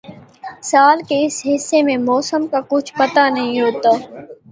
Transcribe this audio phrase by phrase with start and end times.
[0.63, 3.89] سال کے اس حصے میں موسم کا کچھ پتا نہیں ہوتا